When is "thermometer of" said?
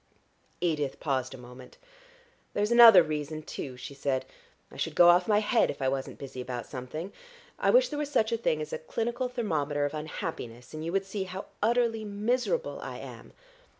9.29-9.93